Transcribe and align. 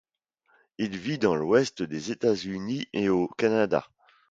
Il 0.79 0.97
vit 0.97 1.19
dans 1.19 1.35
l'ouest 1.35 1.83
des 1.83 2.09
États-Unis 2.11 2.87
et 2.91 3.09
au 3.09 3.27
Canada. 3.37 3.85